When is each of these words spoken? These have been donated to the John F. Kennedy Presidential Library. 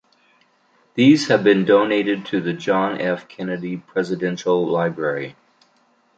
These 0.95 1.27
have 1.27 1.43
been 1.43 1.63
donated 1.63 2.25
to 2.25 2.41
the 2.41 2.53
John 2.53 2.99
F. 2.99 3.27
Kennedy 3.27 3.77
Presidential 3.77 4.65
Library. 4.65 5.35